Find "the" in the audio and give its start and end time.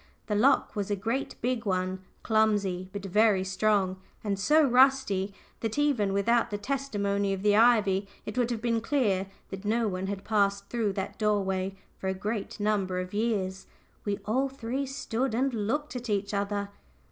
0.25-0.33, 6.49-6.57, 7.43-7.55